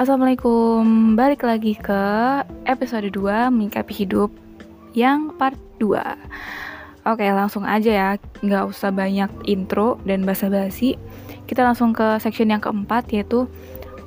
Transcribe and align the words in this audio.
Assalamualaikum, 0.00 1.12
balik 1.12 1.44
lagi 1.44 1.76
ke 1.76 2.00
episode 2.64 3.12
2 3.12 3.52
Menyikapi 3.52 3.92
Hidup 3.92 4.32
yang 4.96 5.36
part 5.36 5.60
2 5.76 7.04
Oke 7.04 7.28
langsung 7.28 7.68
aja 7.68 7.92
ya, 7.92 8.10
nggak 8.40 8.72
usah 8.72 8.88
banyak 8.96 9.28
intro 9.44 10.00
dan 10.08 10.24
basa-basi. 10.24 10.96
Kita 11.44 11.68
langsung 11.68 11.92
ke 11.92 12.16
section 12.16 12.48
yang 12.48 12.64
keempat 12.64 13.12
yaitu 13.12 13.44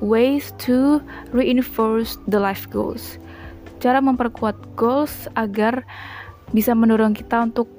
Ways 0.02 0.50
to 0.58 0.98
reinforce 1.30 2.18
the 2.26 2.42
life 2.42 2.66
goals. 2.74 3.22
Cara 3.78 4.02
memperkuat 4.02 4.58
goals 4.74 5.30
agar 5.38 5.86
bisa 6.50 6.74
mendorong 6.74 7.14
kita 7.14 7.38
untuk 7.38 7.70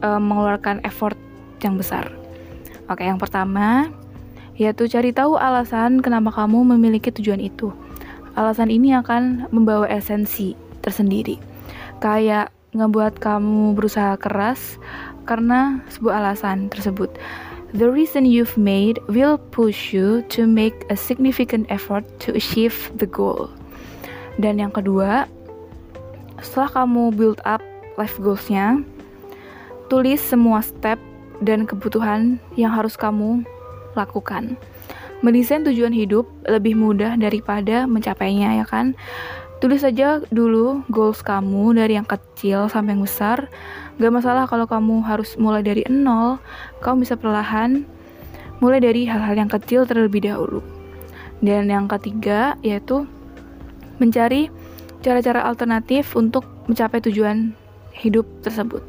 uh, 0.00 0.16
mengeluarkan 0.16 0.80
effort 0.88 1.20
yang 1.60 1.76
besar. 1.76 2.08
Oke 2.88 3.04
yang 3.04 3.20
pertama 3.20 3.92
yaitu 4.56 4.88
cari 4.88 5.14
tahu 5.14 5.40
alasan 5.40 6.04
kenapa 6.04 6.32
kamu 6.32 6.76
memiliki 6.76 7.08
tujuan 7.14 7.40
itu. 7.40 7.72
Alasan 8.32 8.72
ini 8.72 8.96
akan 8.96 9.52
membawa 9.52 9.88
esensi 9.88 10.56
tersendiri. 10.80 11.36
Kayak 12.00 12.52
ngebuat 12.72 13.20
kamu 13.20 13.76
berusaha 13.76 14.16
keras 14.16 14.80
karena 15.28 15.84
sebuah 15.92 16.24
alasan 16.24 16.72
tersebut. 16.72 17.12
The 17.72 17.88
reason 17.88 18.28
you've 18.28 18.56
made 18.60 19.00
will 19.08 19.40
push 19.40 19.96
you 19.96 20.20
to 20.36 20.44
make 20.44 20.76
a 20.92 20.96
significant 20.96 21.68
effort 21.72 22.04
to 22.28 22.36
achieve 22.36 22.76
the 23.00 23.08
goal. 23.08 23.48
Dan 24.36 24.60
yang 24.60 24.72
kedua, 24.76 25.24
setelah 26.40 26.84
kamu 26.84 27.16
build 27.16 27.40
up 27.48 27.64
life 27.96 28.16
goals-nya, 28.20 28.80
tulis 29.88 30.20
semua 30.20 30.60
step 30.60 31.00
dan 31.40 31.64
kebutuhan 31.64 32.36
yang 32.56 32.72
harus 32.72 32.96
kamu 32.96 33.44
lakukan. 33.94 34.56
Mendesain 35.22 35.62
tujuan 35.62 35.94
hidup 35.94 36.26
lebih 36.50 36.74
mudah 36.74 37.14
daripada 37.14 37.86
mencapainya, 37.86 38.58
ya 38.58 38.66
kan? 38.66 38.98
Tulis 39.62 39.86
saja 39.86 40.18
dulu 40.34 40.82
goals 40.90 41.22
kamu 41.22 41.78
dari 41.78 41.94
yang 41.94 42.08
kecil 42.08 42.66
sampai 42.66 42.98
yang 42.98 43.06
besar. 43.06 43.46
Gak 44.02 44.10
masalah 44.10 44.50
kalau 44.50 44.66
kamu 44.66 45.06
harus 45.06 45.38
mulai 45.38 45.62
dari 45.62 45.86
nol, 45.86 46.42
kamu 46.82 47.06
bisa 47.06 47.14
perlahan 47.14 47.86
mulai 48.58 48.82
dari 48.82 49.06
hal-hal 49.06 49.38
yang 49.38 49.46
kecil 49.46 49.86
terlebih 49.86 50.26
dahulu. 50.26 50.58
Dan 51.38 51.70
yang 51.70 51.86
ketiga 51.86 52.58
yaitu 52.66 53.06
mencari 54.02 54.50
cara-cara 55.02 55.46
alternatif 55.46 56.14
untuk 56.18 56.42
mencapai 56.66 56.98
tujuan 56.98 57.54
hidup 57.94 58.26
tersebut. 58.42 58.82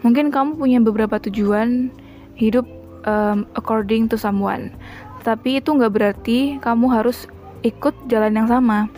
Mungkin 0.00 0.32
kamu 0.32 0.56
punya 0.56 0.80
beberapa 0.80 1.20
tujuan 1.20 1.92
hidup 2.36 2.64
um, 3.04 3.46
according 3.56 4.08
to 4.10 4.16
someone. 4.16 4.72
Tapi 5.20 5.60
itu 5.60 5.76
nggak 5.76 5.92
berarti 5.92 6.38
kamu 6.64 6.86
harus 6.90 7.28
ikut 7.60 7.92
jalan 8.08 8.36
yang 8.36 8.48
sama. 8.48 8.88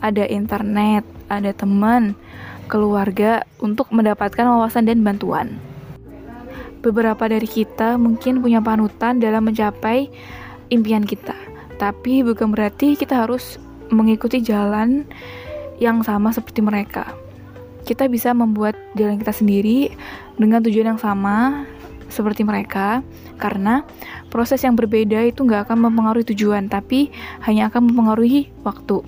Ada 0.00 0.28
internet, 0.28 1.04
ada 1.28 1.52
teman, 1.52 2.16
keluarga 2.66 3.46
untuk 3.62 3.90
mendapatkan 3.92 4.44
wawasan 4.44 4.88
dan 4.88 5.04
bantuan. 5.04 5.56
Beberapa 6.80 7.26
dari 7.26 7.48
kita 7.48 7.98
mungkin 7.98 8.44
punya 8.44 8.62
panutan 8.62 9.18
dalam 9.18 9.48
mencapai 9.48 10.06
impian 10.70 11.02
kita, 11.02 11.34
tapi 11.80 12.22
bukan 12.22 12.54
berarti 12.54 12.94
kita 12.94 13.26
harus 13.26 13.58
mengikuti 13.90 14.42
jalan 14.42 15.06
yang 15.82 16.02
sama 16.02 16.30
seperti 16.30 16.62
mereka. 16.62 17.10
Kita 17.86 18.10
bisa 18.10 18.34
membuat 18.34 18.74
jalan 18.98 19.18
kita 19.18 19.30
sendiri 19.30 19.94
dengan 20.34 20.58
tujuan 20.62 20.94
yang 20.94 21.00
sama 21.00 21.66
seperti 22.08 22.42
mereka 22.46 23.02
karena 23.36 23.82
proses 24.30 24.62
yang 24.62 24.74
berbeda 24.78 25.26
itu 25.26 25.42
nggak 25.42 25.70
akan 25.70 25.90
mempengaruhi 25.90 26.26
tujuan 26.34 26.70
tapi 26.70 27.10
hanya 27.44 27.68
akan 27.68 27.92
mempengaruhi 27.92 28.50
waktu. 28.62 29.02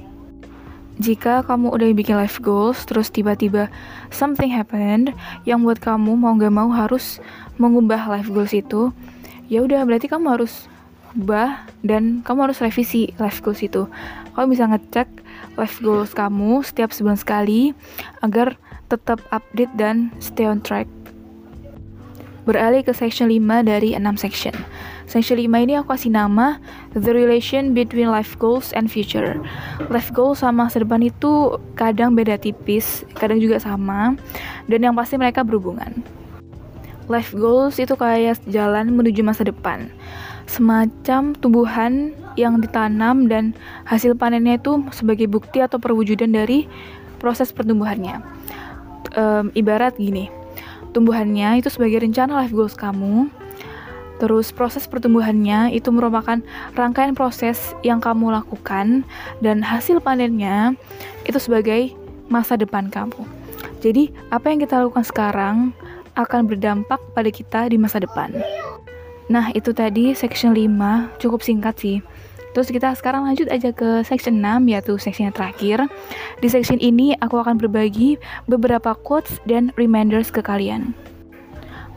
Jika 0.98 1.46
kamu 1.46 1.70
udah 1.70 1.94
bikin 1.94 2.18
life 2.18 2.42
goals 2.42 2.82
terus 2.82 3.14
tiba-tiba 3.14 3.70
something 4.10 4.50
happened 4.50 5.14
yang 5.46 5.62
buat 5.62 5.78
kamu 5.78 6.18
mau 6.18 6.34
nggak 6.34 6.50
mau 6.50 6.74
harus 6.74 7.22
mengubah 7.54 8.10
life 8.10 8.26
goals 8.34 8.50
itu 8.50 8.90
ya 9.46 9.62
udah 9.62 9.86
berarti 9.86 10.10
kamu 10.10 10.34
harus 10.34 10.66
ubah 11.16 11.70
dan 11.86 12.20
kamu 12.26 12.50
harus 12.50 12.58
revisi 12.58 13.14
life 13.22 13.40
goals 13.40 13.62
itu. 13.62 13.86
Kamu 14.34 14.50
bisa 14.50 14.66
ngecek 14.66 15.08
life 15.54 15.78
goals 15.80 16.10
kamu 16.14 16.66
setiap 16.66 16.90
sebulan 16.90 17.18
sekali 17.18 17.72
agar 18.20 18.58
tetap 18.88 19.20
update 19.30 19.72
dan 19.76 20.10
stay 20.18 20.48
on 20.48 20.58
track 20.64 20.88
Beralih 22.48 22.80
ke 22.80 22.96
section 22.96 23.28
5 23.28 23.68
dari 23.68 23.92
6 23.92 24.00
section. 24.16 24.56
Section 25.04 25.36
5 25.36 25.52
ini 25.68 25.76
aku 25.76 25.92
kasih 25.92 26.16
nama 26.16 26.56
The 26.96 27.12
Relation 27.12 27.76
Between 27.76 28.08
Life 28.08 28.40
Goals 28.40 28.72
and 28.72 28.88
Future. 28.88 29.36
Life 29.92 30.08
goals 30.16 30.40
sama 30.40 30.64
masa 30.64 30.80
depan 30.80 31.04
itu 31.04 31.60
kadang 31.76 32.16
beda 32.16 32.40
tipis, 32.40 33.04
kadang 33.20 33.36
juga 33.36 33.60
sama, 33.60 34.16
dan 34.64 34.80
yang 34.80 34.96
pasti 34.96 35.20
mereka 35.20 35.44
berhubungan. 35.44 36.00
Life 37.12 37.36
goals 37.36 37.76
itu 37.76 37.92
kayak 37.92 38.40
jalan 38.48 38.96
menuju 38.96 39.20
masa 39.20 39.44
depan. 39.44 39.92
Semacam 40.48 41.36
tumbuhan 41.36 42.16
yang 42.40 42.64
ditanam 42.64 43.28
dan 43.28 43.52
hasil 43.84 44.16
panennya 44.16 44.56
itu 44.56 44.88
sebagai 44.96 45.28
bukti 45.28 45.60
atau 45.60 45.76
perwujudan 45.76 46.32
dari 46.32 46.64
proses 47.20 47.52
pertumbuhannya. 47.52 48.24
Um, 49.20 49.52
ibarat 49.52 50.00
gini, 50.00 50.37
tumbuhannya 50.98 51.62
itu 51.62 51.70
sebagai 51.70 52.02
rencana 52.02 52.42
life 52.42 52.50
goals 52.50 52.74
kamu. 52.74 53.30
Terus 54.18 54.50
proses 54.50 54.90
pertumbuhannya 54.90 55.70
itu 55.70 55.94
merupakan 55.94 56.42
rangkaian 56.74 57.14
proses 57.14 57.78
yang 57.86 58.02
kamu 58.02 58.34
lakukan 58.34 59.06
dan 59.38 59.62
hasil 59.62 60.02
panennya 60.02 60.74
itu 61.22 61.38
sebagai 61.38 61.94
masa 62.26 62.58
depan 62.58 62.90
kamu. 62.90 63.22
Jadi, 63.78 64.10
apa 64.34 64.50
yang 64.50 64.58
kita 64.58 64.82
lakukan 64.82 65.06
sekarang 65.06 65.70
akan 66.18 66.50
berdampak 66.50 66.98
pada 67.14 67.30
kita 67.30 67.70
di 67.70 67.78
masa 67.78 68.02
depan. 68.02 68.34
Nah, 69.30 69.54
itu 69.54 69.70
tadi 69.70 70.18
section 70.18 70.50
5, 70.50 71.14
cukup 71.22 71.46
singkat 71.46 71.78
sih. 71.78 72.02
Terus 72.58 72.74
kita 72.74 72.90
sekarang 72.98 73.22
lanjut 73.22 73.46
aja 73.54 73.70
ke 73.70 74.02
section 74.02 74.42
6 74.42 74.66
yaitu 74.66 74.98
section 74.98 75.30
yang 75.30 75.36
terakhir. 75.38 75.86
Di 76.42 76.50
section 76.50 76.82
ini 76.82 77.14
aku 77.22 77.38
akan 77.38 77.54
berbagi 77.54 78.18
beberapa 78.50 78.98
quotes 78.98 79.38
dan 79.46 79.70
reminders 79.78 80.34
ke 80.34 80.42
kalian. 80.42 80.90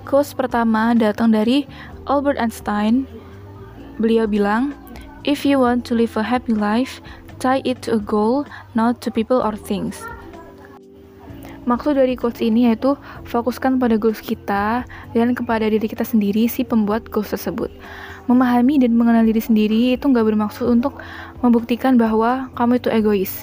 Quotes 0.05 0.37
pertama 0.37 0.93
datang 0.93 1.33
dari 1.33 1.65
Albert 2.05 2.37
Einstein. 2.37 3.09
Beliau 3.97 4.29
bilang, 4.29 4.77
"If 5.25 5.49
you 5.49 5.57
want 5.57 5.81
to 5.89 5.97
live 5.97 6.13
a 6.13 6.21
happy 6.21 6.53
life, 6.53 7.01
tie 7.41 7.65
it 7.65 7.81
to 7.89 7.97
a 7.97 8.01
goal, 8.05 8.45
not 8.77 9.01
to 9.01 9.09
people 9.09 9.41
or 9.41 9.57
things." 9.57 10.05
Maksud 11.69 11.93
dari 11.93 12.17
quotes 12.17 12.41
ini 12.41 12.67
yaitu 12.69 12.97
fokuskan 13.29 13.77
pada 13.77 13.95
goals 13.95 14.17
kita 14.17 14.81
dan 15.13 15.27
kepada 15.37 15.69
diri 15.69 15.85
kita 15.85 16.01
sendiri 16.01 16.49
si 16.49 16.65
pembuat 16.65 17.05
goals 17.13 17.29
tersebut 17.29 17.69
memahami 18.29 18.81
dan 18.81 18.93
mengenal 18.93 19.25
diri 19.25 19.41
sendiri 19.41 19.81
itu 19.97 20.05
nggak 20.05 20.23
bermaksud 20.23 20.67
untuk 20.69 21.01
membuktikan 21.41 21.97
bahwa 21.97 22.51
kamu 22.53 22.77
itu 22.77 22.89
egois. 22.93 23.33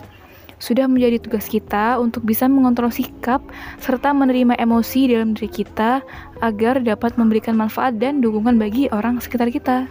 Sudah 0.58 0.90
menjadi 0.90 1.22
tugas 1.22 1.46
kita 1.46 2.02
untuk 2.02 2.26
bisa 2.26 2.50
mengontrol 2.50 2.90
sikap 2.90 3.38
serta 3.78 4.10
menerima 4.10 4.58
emosi 4.58 5.14
dalam 5.14 5.38
diri 5.38 5.46
kita 5.46 6.02
agar 6.42 6.82
dapat 6.82 7.14
memberikan 7.14 7.54
manfaat 7.54 7.94
dan 8.02 8.18
dukungan 8.18 8.58
bagi 8.58 8.90
orang 8.90 9.22
sekitar 9.22 9.54
kita. 9.54 9.86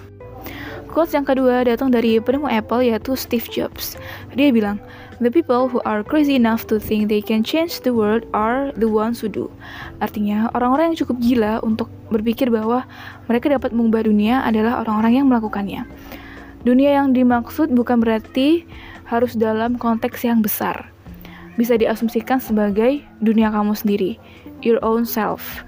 Quotes 0.91 1.15
yang 1.15 1.23
kedua 1.23 1.63
datang 1.63 1.88
dari 1.88 2.19
penemu 2.19 2.51
Apple 2.51 2.83
yaitu 2.83 3.15
Steve 3.15 3.47
Jobs. 3.47 3.95
Dia 4.35 4.51
bilang, 4.51 4.81
The 5.17 5.33
people 5.33 5.66
who 5.66 5.81
are 5.81 6.05
crazy 6.05 6.38
enough 6.38 6.69
to 6.69 6.78
think 6.78 7.09
they 7.09 7.25
can 7.25 7.41
change 7.41 7.81
the 7.81 7.89
world 7.89 8.29
are 8.38 8.69
the 8.78 8.85
ones 8.85 9.17
who 9.17 9.25
do. 9.25 9.50
Artinya, 9.97 10.53
orang-orang 10.53 10.94
yang 10.94 10.97
cukup 11.01 11.17
gila 11.17 11.53
untuk 11.66 11.89
berpikir 12.13 12.53
bahwa 12.53 12.85
mereka 13.25 13.50
dapat 13.50 13.73
mengubah 13.73 14.06
dunia 14.06 14.45
adalah 14.45 14.86
orang-orang 14.86 15.18
yang 15.18 15.25
melakukannya. 15.25 15.89
Dunia 16.62 17.01
yang 17.01 17.18
dimaksud 17.18 17.74
bukan 17.74 17.97
berarti 17.97 18.69
harus 19.09 19.33
dalam 19.33 19.81
konteks 19.81 20.21
yang 20.21 20.45
besar. 20.45 20.94
Bisa 21.57 21.74
diasumsikan 21.81 22.38
sebagai 22.38 23.01
dunia 23.18 23.50
kamu 23.50 23.74
sendiri, 23.74 24.21
your 24.62 24.77
own 24.86 25.01
self. 25.01 25.65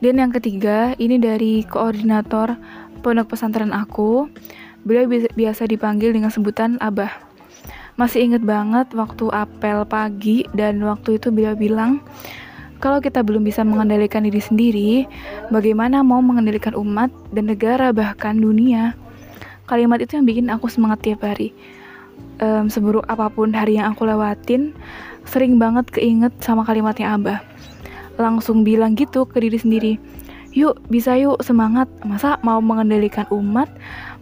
Dan 0.00 0.16
yang 0.16 0.32
ketiga, 0.32 0.96
ini 0.96 1.20
dari 1.20 1.68
koordinator 1.68 2.56
pondok 3.04 3.36
pesantren 3.36 3.76
aku. 3.76 4.32
Beliau 4.88 5.04
biasa 5.36 5.68
dipanggil 5.68 6.16
dengan 6.16 6.32
sebutan 6.32 6.80
Abah 6.80 7.25
masih 7.96 8.28
inget 8.28 8.44
banget 8.44 8.92
waktu 8.92 9.32
apel 9.32 9.88
pagi 9.88 10.44
dan 10.52 10.80
waktu 10.84 11.16
itu 11.16 11.32
beliau 11.32 11.56
bilang 11.56 12.04
kalau 12.76 13.00
kita 13.00 13.24
belum 13.24 13.40
bisa 13.40 13.64
mengendalikan 13.64 14.20
diri 14.20 14.36
sendiri, 14.36 14.90
bagaimana 15.48 16.04
mau 16.04 16.20
mengendalikan 16.20 16.76
umat 16.76 17.08
dan 17.32 17.48
negara 17.48 17.88
bahkan 17.88 18.36
dunia? 18.36 18.92
Kalimat 19.64 20.04
itu 20.04 20.20
yang 20.20 20.28
bikin 20.28 20.46
aku 20.52 20.68
semangat 20.68 21.00
tiap 21.00 21.24
hari. 21.24 21.56
Um, 22.36 22.68
seburuk 22.68 23.08
apa 23.08 23.32
pun 23.32 23.56
hari 23.56 23.80
yang 23.80 23.96
aku 23.96 24.04
lewatin, 24.04 24.76
sering 25.24 25.56
banget 25.56 25.88
keinget 25.88 26.36
sama 26.44 26.68
kalimatnya 26.68 27.16
Abah. 27.16 27.40
Langsung 28.20 28.60
bilang 28.60 28.92
gitu 28.92 29.24
ke 29.24 29.40
diri 29.40 29.56
sendiri, 29.56 29.92
yuk 30.52 30.76
bisa 30.92 31.16
yuk 31.16 31.40
semangat. 31.40 31.88
Masa 32.04 32.36
mau 32.44 32.60
mengendalikan 32.60 33.24
umat, 33.32 33.72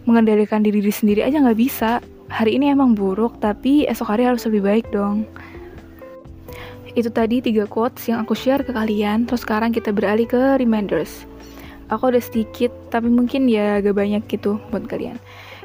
mengendalikan 0.07 0.63
diri, 0.63 0.79
diri 0.79 0.95
sendiri 0.95 1.21
aja 1.27 1.43
nggak 1.43 1.59
bisa 1.59 1.99
hari 2.29 2.57
ini 2.57 2.73
emang 2.73 2.97
buruk, 2.97 3.37
tapi 3.39 3.85
esok 3.85 4.15
hari 4.15 4.25
harus 4.25 4.45
lebih 4.49 4.65
baik 4.65 4.85
dong. 4.89 5.25
Itu 6.95 7.11
tadi 7.11 7.43
tiga 7.43 7.67
quotes 7.67 8.07
yang 8.07 8.23
aku 8.23 8.33
share 8.33 8.63
ke 8.63 8.71
kalian, 8.71 9.27
terus 9.27 9.43
sekarang 9.43 9.75
kita 9.75 9.91
beralih 9.91 10.25
ke 10.25 10.55
reminders. 10.57 11.27
Aku 11.91 12.09
ada 12.09 12.17
sedikit, 12.17 12.71
tapi 12.89 13.11
mungkin 13.11 13.45
ya 13.51 13.83
agak 13.83 13.99
banyak 13.99 14.23
gitu 14.31 14.57
buat 14.71 14.87
kalian. 14.89 15.19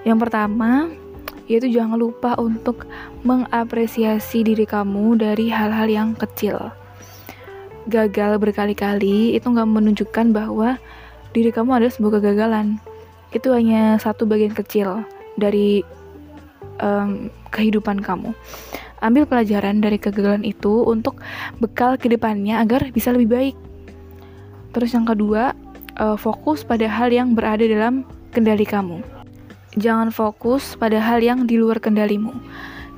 Yang 0.05 0.19
pertama, 0.27 0.91
yaitu 1.51 1.71
jangan 1.71 1.97
lupa 1.97 2.37
untuk 2.37 2.85
mengapresiasi 3.27 4.47
diri 4.47 4.67
kamu 4.67 5.19
dari 5.19 5.49
hal-hal 5.49 5.89
yang 5.91 6.09
kecil. 6.15 6.71
Gagal 7.89 8.37
berkali-kali 8.39 9.35
itu 9.35 9.47
nggak 9.49 9.71
menunjukkan 9.71 10.27
bahwa 10.31 10.77
diri 11.35 11.51
kamu 11.51 11.81
adalah 11.81 11.95
sebuah 11.95 12.13
kegagalan. 12.21 12.79
Itu 13.31 13.55
hanya 13.55 13.97
satu 13.97 14.27
bagian 14.27 14.53
kecil 14.53 15.07
dari 15.39 15.87
um, 16.81 17.31
kehidupan 17.55 18.03
kamu. 18.03 18.35
Ambil 19.01 19.25
pelajaran 19.25 19.81
dari 19.81 19.97
kegagalan 19.97 20.45
itu 20.45 20.85
untuk 20.85 21.25
bekal 21.57 21.97
ke 21.97 22.13
depannya 22.13 22.61
agar 22.61 22.93
bisa 22.93 23.13
lebih 23.17 23.33
baik. 23.33 23.57
Terus 24.77 24.93
yang 24.93 25.09
kedua, 25.09 25.57
uh, 25.97 26.17
fokus 26.21 26.65
pada 26.65 26.85
hal 26.85 27.09
yang 27.09 27.33
berada 27.33 27.65
dalam 27.65 28.05
kendali 28.33 28.69
kamu. 28.69 29.01
Jangan 29.79 30.11
fokus 30.11 30.75
pada 30.75 30.99
hal 30.99 31.23
yang 31.23 31.47
di 31.47 31.57
luar 31.57 31.79
kendalimu. 31.79 32.35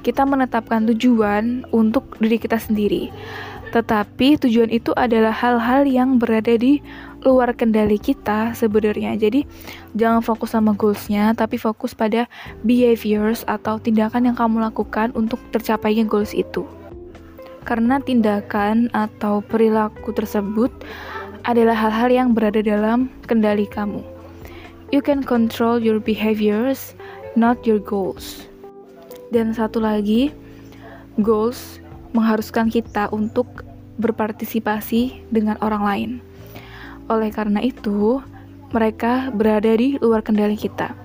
Kita 0.03 0.27
menetapkan 0.27 0.89
tujuan 0.91 1.69
untuk 1.71 2.19
diri 2.19 2.41
kita 2.41 2.59
sendiri. 2.59 3.13
Tetapi 3.71 4.43
tujuan 4.43 4.69
itu 4.69 4.91
adalah 4.99 5.33
hal-hal 5.33 5.87
yang 5.87 6.19
berada 6.19 6.59
di 6.59 6.83
luar 7.23 7.55
kendali 7.55 7.99
kita 7.99 8.55
sebenarnya. 8.55 9.15
Jadi 9.15 9.47
jangan 9.95 10.23
fokus 10.23 10.55
sama 10.55 10.75
goalsnya, 10.75 11.35
tapi 11.39 11.57
fokus 11.59 11.95
pada 11.95 12.27
behaviors 12.67 13.47
atau 13.47 13.79
tindakan 13.79 14.31
yang 14.31 14.37
kamu 14.37 14.63
lakukan 14.63 15.15
untuk 15.15 15.39
tercapainya 15.55 16.07
goals 16.07 16.35
itu. 16.35 16.67
Karena 17.63 18.03
tindakan 18.03 18.91
atau 18.91 19.39
perilaku 19.39 20.11
tersebut 20.11 20.71
adalah 21.47 21.75
hal-hal 21.75 22.11
yang 22.11 22.29
berada 22.35 22.59
dalam 22.63 23.11
kendali 23.31 23.67
kamu. 23.71 24.03
You 24.91 25.01
can 25.01 25.25
control 25.25 25.81
your 25.81 26.03
behaviors, 26.03 26.93
not 27.39 27.63
your 27.65 27.81
goals. 27.81 28.45
Dan 29.33 29.57
satu 29.57 29.81
lagi, 29.81 30.35
goals 31.23 31.81
mengharuskan 32.13 32.69
kita 32.69 33.09
untuk 33.09 33.65
berpartisipasi 33.97 35.25
dengan 35.33 35.57
orang 35.65 35.83
lain. 35.83 36.11
Oleh 37.13 37.29
karena 37.29 37.61
itu, 37.61 38.25
mereka 38.73 39.29
berada 39.37 39.69
di 39.77 40.01
luar 40.01 40.25
kendali 40.25 40.57
kita. 40.57 40.97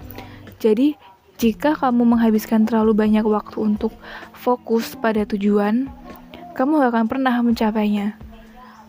Jadi, 0.64 0.96
jika 1.36 1.76
kamu 1.76 2.16
menghabiskan 2.16 2.64
terlalu 2.64 2.96
banyak 2.96 3.28
waktu 3.28 3.60
untuk 3.60 3.92
fokus 4.32 4.96
pada 4.96 5.28
tujuan, 5.28 5.92
kamu 6.56 6.80
gak 6.80 6.92
akan 6.96 7.06
pernah 7.12 7.36
mencapainya. 7.44 8.16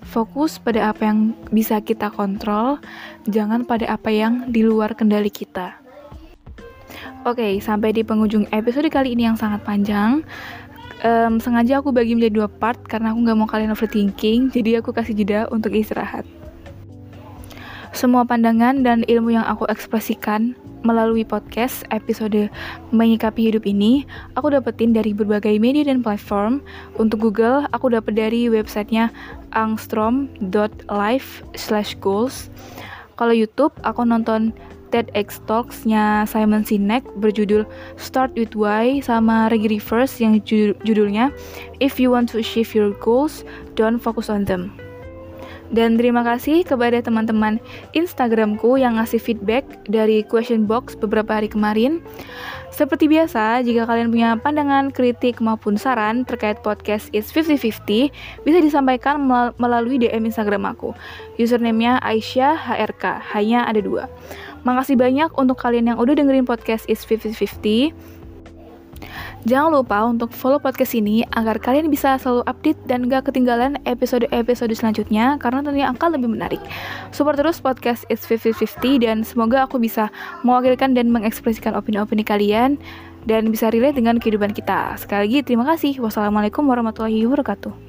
Fokus 0.06 0.62
pada 0.62 0.94
apa 0.94 1.10
yang 1.10 1.34
bisa 1.50 1.82
kita 1.82 2.14
kontrol, 2.14 2.78
jangan 3.26 3.66
pada 3.66 3.90
apa 3.90 4.14
yang 4.14 4.46
di 4.54 4.62
luar 4.62 4.94
kendali 4.94 5.28
kita. 5.28 5.74
Oke, 7.26 7.58
sampai 7.58 7.90
di 7.90 8.06
penghujung 8.06 8.46
episode 8.54 8.86
kali 8.94 9.18
ini 9.18 9.26
yang 9.26 9.34
sangat 9.34 9.60
panjang. 9.66 10.22
Um, 11.02 11.42
sengaja 11.42 11.82
aku 11.82 11.90
bagi 11.90 12.14
menjadi 12.14 12.46
dua 12.46 12.48
part 12.48 12.78
karena 12.86 13.10
aku 13.10 13.26
nggak 13.26 13.38
mau 13.42 13.50
kalian 13.50 13.74
overthinking, 13.74 14.54
jadi 14.54 14.80
aku 14.80 14.94
kasih 14.94 15.18
jeda 15.18 15.50
untuk 15.50 15.74
istirahat. 15.74 16.24
Semua 17.98 18.22
pandangan 18.22 18.86
dan 18.86 19.02
ilmu 19.10 19.34
yang 19.34 19.42
aku 19.42 19.66
ekspresikan 19.66 20.54
melalui 20.86 21.26
podcast 21.26 21.82
episode 21.90 22.46
menyikapi 22.94 23.50
hidup 23.50 23.66
ini, 23.66 24.06
aku 24.38 24.54
dapetin 24.54 24.94
dari 24.94 25.10
berbagai 25.10 25.58
media 25.58 25.82
dan 25.82 26.06
platform. 26.06 26.62
Untuk 26.94 27.26
Google, 27.26 27.66
aku 27.74 27.90
dapat 27.90 28.14
dari 28.14 28.46
websitenya 28.46 29.10
angstrom.life/goals. 29.50 32.36
Kalau 33.18 33.34
YouTube, 33.34 33.74
aku 33.82 34.06
nonton 34.06 34.54
TEDx 34.94 35.42
Talks-nya 35.50 36.22
Simon 36.30 36.62
Sinek 36.62 37.02
berjudul 37.18 37.66
Start 37.98 38.30
With 38.38 38.54
Why 38.54 39.02
sama 39.02 39.50
Reggie 39.50 39.74
Rivers 39.74 40.22
yang 40.22 40.38
judulnya 40.46 41.34
If 41.82 41.98
You 41.98 42.14
Want 42.14 42.30
To 42.30 42.38
Achieve 42.38 42.70
Your 42.78 42.94
Goals, 43.02 43.42
Don't 43.74 43.98
Focus 43.98 44.30
On 44.30 44.46
Them. 44.46 44.88
Dan 45.68 46.00
terima 46.00 46.24
kasih 46.24 46.64
kepada 46.64 47.04
teman-teman 47.04 47.60
Instagramku 47.92 48.80
yang 48.80 48.96
ngasih 48.96 49.20
feedback 49.20 49.68
dari 49.84 50.24
question 50.24 50.64
box 50.64 50.96
beberapa 50.96 51.36
hari 51.36 51.52
kemarin. 51.52 52.00
Seperti 52.68 53.10
biasa, 53.10 53.66
jika 53.66 53.90
kalian 53.90 54.14
punya 54.14 54.38
pandangan, 54.38 54.94
kritik, 54.94 55.42
maupun 55.42 55.74
saran 55.74 56.22
terkait 56.22 56.62
podcast 56.62 57.10
It's 57.10 57.34
50-50, 57.34 58.14
bisa 58.46 58.58
disampaikan 58.62 59.18
melalui 59.58 59.98
DM 59.98 60.30
Instagram 60.30 60.62
aku. 60.62 60.94
Username-nya 61.42 61.98
Aisyah 61.98 62.54
HRK, 62.54 63.34
hanya 63.34 63.66
ada 63.66 63.82
dua. 63.82 64.06
Makasih 64.62 64.94
banyak 64.94 65.34
untuk 65.34 65.58
kalian 65.58 65.90
yang 65.90 65.98
udah 65.98 66.14
dengerin 66.14 66.46
podcast 66.46 66.86
It's 66.86 67.02
50-50. 67.02 68.17
Jangan 69.48 69.80
lupa 69.80 70.04
untuk 70.04 70.28
follow 70.28 70.60
podcast 70.60 70.92
ini 70.92 71.24
agar 71.32 71.56
kalian 71.56 71.88
bisa 71.88 72.20
selalu 72.20 72.44
update 72.44 72.76
dan 72.84 73.08
gak 73.08 73.32
ketinggalan 73.32 73.80
episode-episode 73.88 74.76
selanjutnya 74.76 75.40
karena 75.40 75.64
tentunya 75.64 75.88
akan 75.88 76.20
lebih 76.20 76.28
menarik. 76.28 76.60
Support 77.16 77.40
terus 77.40 77.56
podcast 77.56 78.04
It's 78.12 78.28
50-50 78.28 79.08
dan 79.08 79.24
semoga 79.24 79.64
aku 79.64 79.80
bisa 79.80 80.12
mewakilkan 80.44 80.92
dan 80.92 81.08
mengekspresikan 81.08 81.72
opini-opini 81.72 82.28
kalian 82.28 82.76
dan 83.24 83.48
bisa 83.48 83.72
relate 83.72 83.96
dengan 83.96 84.20
kehidupan 84.20 84.52
kita. 84.52 85.00
Sekali 85.00 85.24
lagi 85.24 85.38
terima 85.40 85.64
kasih. 85.64 85.96
Wassalamualaikum 85.96 86.68
warahmatullahi 86.68 87.24
wabarakatuh. 87.24 87.88